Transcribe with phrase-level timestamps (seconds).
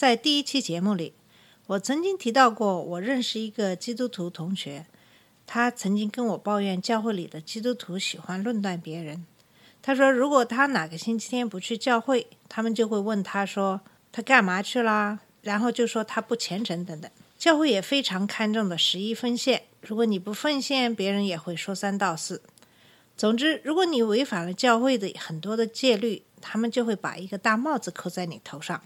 [0.00, 1.12] 在第一期节目里，
[1.66, 4.86] 我曾经提到过，我认识一个基督徒同学，
[5.46, 9.26] 他曾经跟我抱怨教会里的基督徒喜欢论断别人。
[9.82, 17.10] 他说，如果他哪个星期天不去教会，他们就会问他说他干嘛去啦，然后就说他不虔诚等等。
[17.36, 22.40] 教会也非常看重的十一奉献，如果你不奉献，别人也会说三道四。
[23.18, 28.82] 总之，如果你违反了教会的很多的戒律，他们就会把一个大帽子扣在你头上，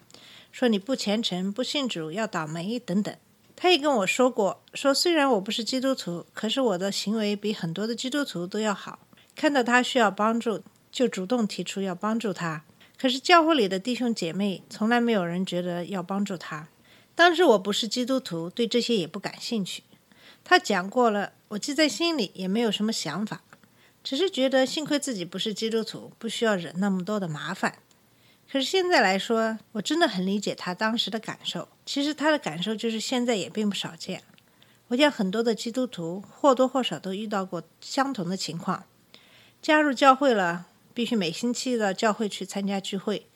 [0.53, 3.15] 说你不虔诚、不信主、要倒霉等等。
[3.57, 8.99] 他也跟我说过，说虽然我不是基督徒，可是我的行为比很多的基督徒都要好。
[9.37, 12.65] 看到他需要帮助，就主动提出要帮助他。
[12.97, 16.69] 可是教会里的弟兄姐妹从来没有人觉得要帮助他。
[17.15, 19.83] 当时我不是基督徒，对这些也不感兴趣。
[20.43, 23.43] 他讲过了，我记在心里，也没有什么想法。
[24.05, 27.79] 只是觉得幸亏自己不是基督徒，不需要惹那么多的麻烦。
[28.53, 31.67] 可是现在来说，我真的很理解他当时的感受。
[31.87, 34.23] 其实他的感受就是现在也并不少见。
[34.89, 38.85] 我想很多的基督徒或多或少都遇到过相同的情况。
[39.63, 43.27] 加入教会了，必须每星期到教会去参加聚会。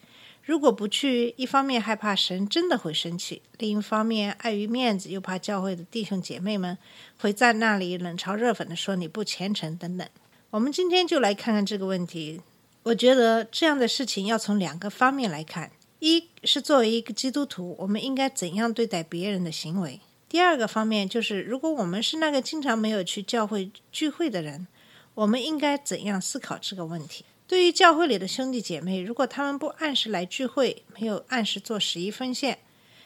[0.45, 6.77] 如果不去，一方面害怕神真的会生气，另一方面碍于面子，又怕教会的弟兄姐妹们
[7.19, 10.07] 会在那里冷嘲热讽的说你不虔诚等等。
[10.51, 12.41] 我们今天就来看看这个问题。
[12.85, 24.67] 我觉得这样的事情要从两个方面来看：一是作为一个基督徒，我们应该怎样对待别人的行为；第二个方面就是，如果我们是那个经常没有去教会聚会的人，
[25.13, 27.27] 我们应该怎样思考这个问题。
[27.47, 32.61] 对于教会里的兄弟姐妹，如果他们不按时来聚会，没有按时做十一奉献，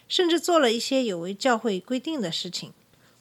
[0.06, 2.72] 甚至做了一些有违教会规定的事情，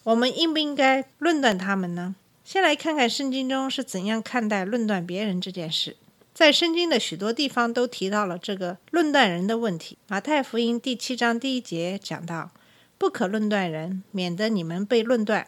[0.03, 2.15] 我们应不应该论断他们呢？
[2.43, 5.95] 先来看看圣经中是怎样看待论断别人这件事。
[6.33, 9.97] 在圣经的许多地方都提到了这个论断人的问题。
[10.07, 12.51] 马太福音第七章第一节讲到
[12.97, 15.47] ：“不可论断人，免得你们被论断。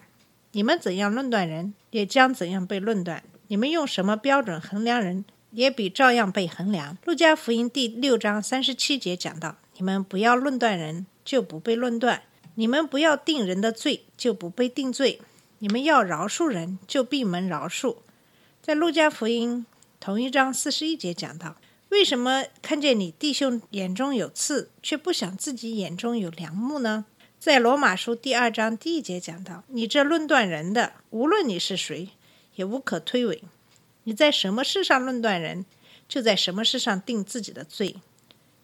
[0.52, 3.24] 你们怎样论断人，也将怎样被论断。
[3.48, 12.20] 你们用什么标准衡量人，也比照样被衡量。”路加福音第六章三十七节讲到：“你们不要论断人，就不被论断；
[12.56, 15.20] 你们不要定人的罪，就不被定罪。”
[15.64, 17.96] 你们要饶恕人，就闭门饶恕。
[18.62, 19.66] 在路加福音
[19.98, 21.56] 同一章四十一节讲到，
[21.88, 27.06] 为什么看见你弟兄眼中有刺，却不想自己眼中有梁木呢？
[27.40, 32.10] 在罗马书第二章第一节讲到，你这论断人的，无论你是谁，
[32.56, 33.40] 也无可推诿。
[34.04, 35.66] 你在什么事上论断人，
[36.10, 37.96] 就在什么事上定自己的罪。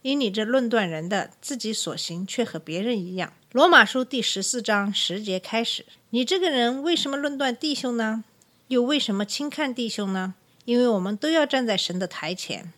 [0.01, 3.33] 因你这论断人的，自己所行却和别人一样。
[3.51, 8.23] 罗马书第十四章十节开始，你这个人为什么论断弟兄呢？
[8.69, 10.35] 又为什么轻看弟兄呢？
[10.63, 12.71] 因为我们都要站在神的台前。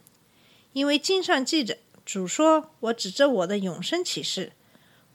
[0.73, 4.53] 因为经上记着，主说：“我指着我的永生起誓，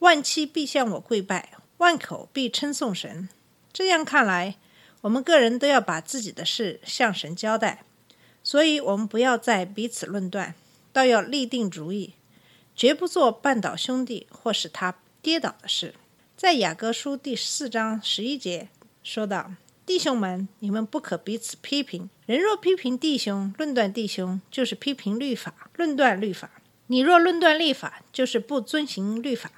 [0.00, 3.28] 万妻必向我跪拜，万口必称颂神。”
[3.72, 4.56] 这样看来，
[5.00, 7.84] 我们个人都要把自己的事向神交代，
[8.44, 10.54] 所以我们不要再彼此论断，
[10.96, 12.14] 倒要立定主意，
[12.74, 15.92] 绝不做绊倒兄弟或使他跌倒的事。
[16.38, 18.70] 在雅各书第四章十一节
[19.02, 19.52] 说道
[19.84, 22.08] ：“弟兄们，你们不可彼此批评。
[22.24, 26.50] 人若批评弟兄，论断弟兄，就是批评律法，论断律法。
[26.86, 29.52] 你若论断律法，就是不遵行律法，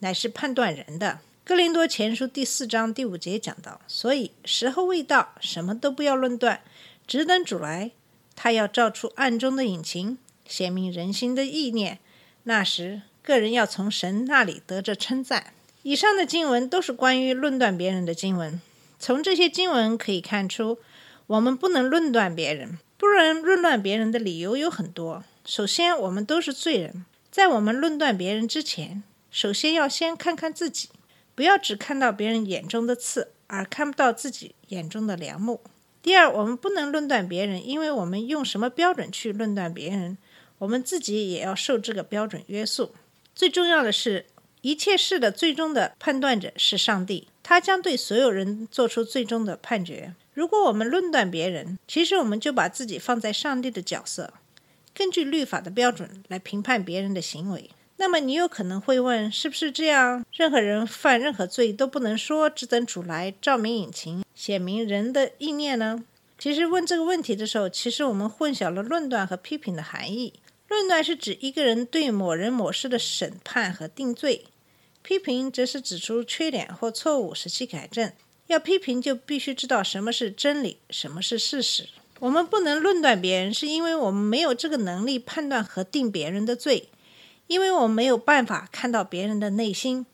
[0.00, 6.60] 乃是判断人的。”哥林多前书第四章第五节讲到：“所以时候未到，什么都不要论断，
[7.06, 7.92] 只等主来，
[8.36, 11.98] 他要照出暗中的隐情，显明人心的意念。
[12.44, 15.52] 那时，个人要从神那里得着称赞。”
[15.82, 18.60] 以上的经文都是关于论断别人的经文。
[18.98, 20.78] 从这些经文可以看出，
[21.26, 22.78] 我们不能论断别人。
[22.96, 25.24] 不能论断别人的理由有很多。
[25.44, 30.88] 首先，我们都是罪人，在我们论断别人之前，首先要先看看自己，
[31.34, 35.60] 不要只看到别人眼中的刺，而看不到自己眼中的梁木。
[36.00, 40.16] 第二，我们不能论断别人，因为我们用什么标准去论断别人，
[40.62, 42.92] 我们自己也要受这个标准约束。
[43.34, 44.26] 最重要的是，
[44.60, 50.14] 一切事的最终的判断者是上帝，他将对所有人做出最终的判决。
[50.32, 54.34] 如果我们论断别人，其实我们就把自己放在上帝的角色，
[54.94, 57.70] 根据律法的标准来评判别人的行为。
[57.96, 60.24] 那么你有可能会问，是不是这样？
[60.32, 66.04] 任何人犯任何罪都不能说，只等主来照明引擎，显明人的意念呢？
[66.38, 70.32] 其实问这个问题的时候，其实我们混淆了论断和批评的含义。
[70.72, 74.46] 论断是指一个人对某人某事的审判和定罪，
[75.02, 78.10] 批评则是指出缺点或错误，使其改正。
[78.46, 81.90] 要批评，就必须知道什么是真理，什么是事实。
[82.20, 86.88] 我们不能论断别人，是因为我们没有这个能力判断和定别人的罪。
[87.48, 90.06] 因为我们没有办法看到别人的内心，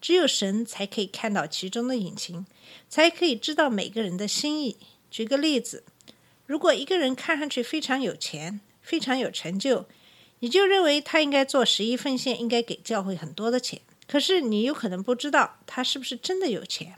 [0.00, 2.46] 只有神才可以看到其中的隐情，
[2.88, 4.76] 才可以知道每个人的心意。
[5.10, 5.82] 举个例子，
[6.46, 9.86] 如果一个人看上去非常有钱、非常有成就，
[10.38, 13.80] 你就认为他应该做十一奉献，应该给教会很多的钱。
[14.06, 16.94] 可是你有可能不知道他是不是真的有钱，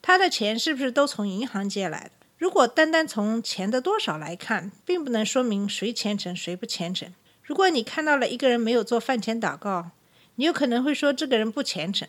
[0.00, 2.12] 他的钱是不是都从银行借来的？
[2.38, 7.12] 如果单单从钱的多少来看，并不能说明谁虔诚谁不虔诚。
[7.42, 9.90] 如果你看到了一个人没有做饭前祷告，
[10.36, 12.08] 你有可能会说这个人不虔诚。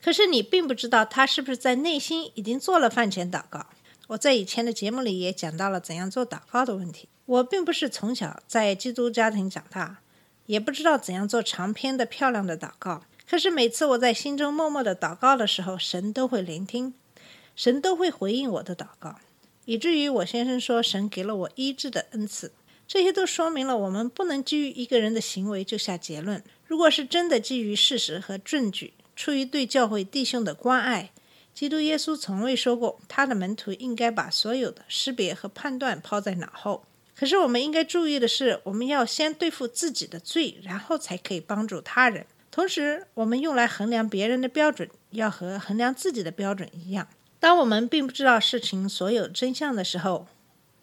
[0.00, 3.66] 可是你并不知道他是不是在内心已经做了饭前祷告。
[4.08, 7.08] 我在以前的节目里也讲到了怎样做祷告的问题。
[7.24, 10.00] 我并不是从小在基督家庭长大，
[10.46, 13.04] 也不知道怎样做长篇的漂亮的祷告。
[13.28, 16.92] 可是每次我在心中默默的祷告的时候，神都会聆听，
[17.54, 19.16] 神都会回应我的祷告，
[19.64, 22.52] 以至于我先生说神给了我医治的恩赐。
[22.86, 26.42] 这些都说明了，我们不能基于一个人的行为就下结论。
[26.66, 31.11] 如果是真的基于事实和证据，出于对教会弟兄的关爱，
[31.54, 36.84] 基督耶稣从未说过他的门徒应该把所有的识别和判断抛在脑后。
[37.14, 42.26] 可是我们应该注意的是，我们要先对付自己的罪，然后才可以帮助他人。
[42.50, 47.06] 同时，我们用来衡量别人的标准，要和衡量自己的标准一样。
[47.38, 50.26] 当我们并不知道事情所有真相的时候，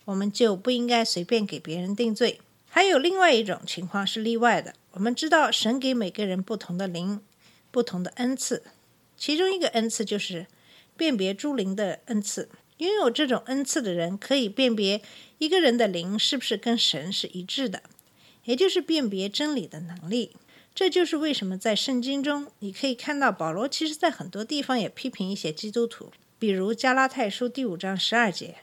[0.05, 2.39] 我们就不应该随便给别人定罪。
[2.69, 4.73] 还有另外一种情况是例外的。
[4.91, 7.21] 我们知道神给每个人不同的灵、
[7.69, 8.63] 不同的恩赐，
[9.17, 10.47] 其中一个恩赐就是
[10.99, 12.49] 辨别诸灵的恩赐。
[12.79, 15.01] 拥有这种恩赐的人可以辨别
[15.37, 17.81] 一个人的灵是不是跟神是一致的，
[18.43, 20.35] 也就是辨别真理的能力。
[20.75, 28.57] 这就是为什么在圣经中你可以看到保罗其实在很多地方也批评一些基督徒，比如加拉太书第五章十二节。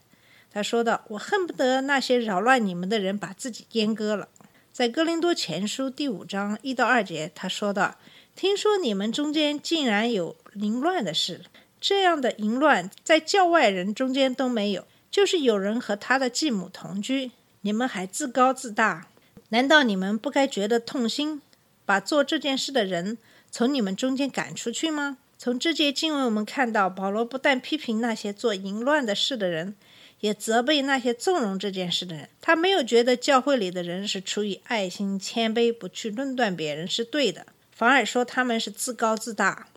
[0.50, 4.28] 他说道：“我恨不得那些扰乱你们的人把自己阉割了。”
[4.72, 7.96] 在哥林多前书第五章一到二节，他说道
[8.36, 11.42] ：“听说你们中间竟然有淫乱的事，
[11.80, 17.30] 这样的淫乱在教外人中间都没有，就是有人和他的继母同居，
[17.60, 19.08] 你们还自高自大，
[19.50, 21.40] 难道你们不该觉得痛心，
[21.84, 23.18] 把做这件事的人
[23.50, 29.74] 从你们中间赶出去吗？”从这节经文我们看到，保罗不但批评那些做淫乱的事的人。
[30.20, 32.30] 也责备那些纵容这件事的人。
[32.40, 39.68] 他没有觉得教会里的人是出于爱心、谦卑，不去论断别人是对的，反而说他们是自高自大。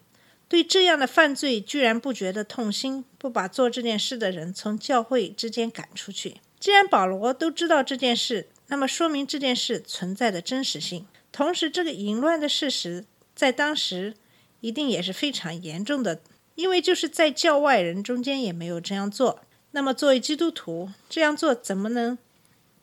[0.50, 6.42] 对这样的犯罪，居然不觉得痛心，不把做这件事的人从教会之间赶出去。
[6.60, 11.06] 既然保罗都知道这件事，那么说明这件事存在的真实性。
[11.32, 13.06] 同时，这个淫乱的事实
[13.36, 14.16] 在当时
[14.60, 16.20] 一定也是非常严重的，
[16.56, 19.42] 因为就是在教外人中间也没有这样做。
[19.72, 22.18] 那么，作为基督徒，这样做怎么能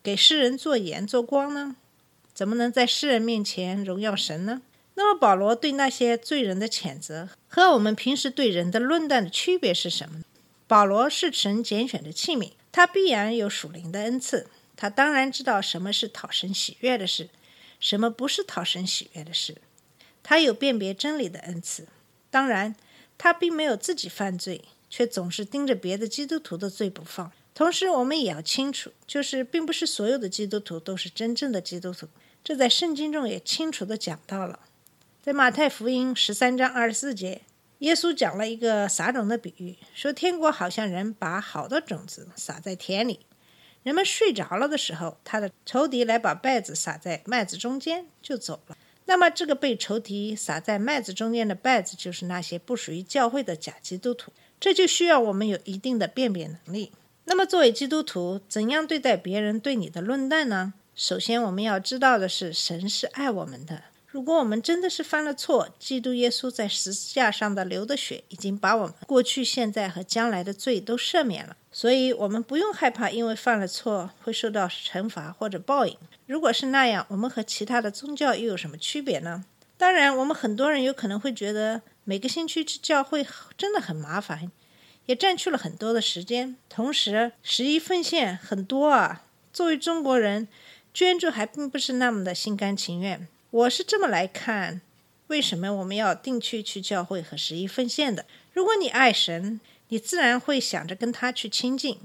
[0.05, 1.75] 给世人做盐做光呢？
[2.33, 4.63] 怎么能在世人面前荣耀神呢？
[4.96, 10.22] 那么，保罗对那些罪人的谴责和我们平时对人的论断的区别是什么？
[10.67, 17.31] 保罗是神拣选的器皿，他必然有属灵的恩赐，他当然知道什么是讨神喜悦的事，
[17.79, 19.56] 什么不是讨神喜悦的事。
[20.22, 21.86] 他有辨别真理的恩赐，
[22.31, 22.74] 当然，
[23.17, 24.65] 他并没有自己犯罪。
[24.88, 27.32] 却总是盯着别的基督徒的罪不放。
[27.53, 32.06] 同时，我们也要清楚，就是并不是所有的基督徒都是真正的基督徒。
[32.44, 34.60] 这在圣经中也清楚的讲到了。
[35.27, 37.41] 在马太福音十三章二十四节，
[37.79, 43.27] 耶稣讲了一个撒种的比喻，说天国好像人把好的种子撒在田里，
[43.83, 48.77] 人们睡着了的时候，他的仇敌来把稗子撒在麦子中间就走了。
[49.06, 54.31] 那么，这个被仇敌撒在麦子中间的稗子，就是那些不属于教会的假基督徒。
[54.61, 56.93] 这就需要我们有一定的辨别能力。
[57.25, 60.75] 那么，作为基督徒，怎样对待别人对你的论断呢？
[60.95, 63.83] 首先，我们要知道的是，神是爱我们的。
[64.17, 71.55] 如果我们真的是犯了错，基督耶稣在十字架上的流的血，已经把我们过去、现在和将来的罪都赦免了。
[71.70, 75.94] 所以，我们不用害怕，因为犯了错会受到惩罚或者报应。
[76.25, 79.44] 如果是那样，我们和其他的宗教又有什么区别呢？
[79.77, 81.82] 当然，我们很多人有可能会觉得。
[82.05, 83.27] 每个星期去教会
[83.58, 84.51] 真的很麻烦，
[85.05, 86.56] 也占去了很多的时间。
[86.70, 89.25] 同时，十一奉献很多啊。
[89.53, 90.49] 作为中国人，
[90.94, 93.29] 捐助还并不是那么的心甘情愿。
[93.56, 94.82] 我是这么来看，
[95.29, 98.27] 为什么我们要定期去教会和十一奉献的。
[98.53, 99.58] 如果你爱神，
[99.89, 102.01] 你自然会想着跟他去亲近。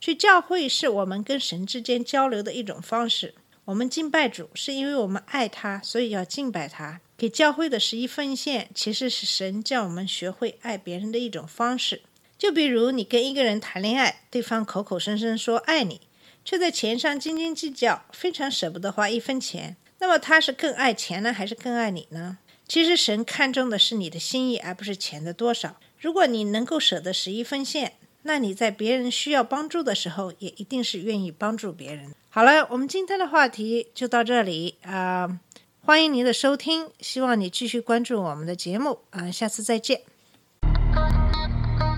[0.00, 3.34] 去教会是我们跟神之间交流的一种方式。
[3.66, 7.02] 我们敬拜主，是因为我们爱他，所以要敬拜他。
[7.18, 12.00] 给教会的十一奉献，其实是神叫我们学会爱别人的一种方式。
[12.38, 16.00] 就比如你跟一个人谈恋爱，对方口口声声说爱你，
[16.42, 19.76] 却在钱上斤斤计较，非常舍不得花一分钱。
[20.00, 22.38] 那么他是更爱钱呢，还是更爱你呢？
[22.66, 25.80] 其实神看重的是你的心意，而不是钱的多少。
[25.98, 32.14] 如果你能够舍得十一分线，那你在别人需要帮助的时候，也一定是愿意帮助别人。
[32.28, 35.40] 好了，我们今天的话题就到这里啊，
[35.80, 40.02] 欢迎您的收听，希望你继续关注我们的节目啊，下次再见。